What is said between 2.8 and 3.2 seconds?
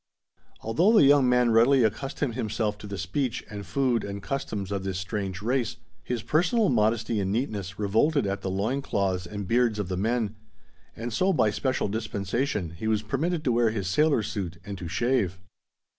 the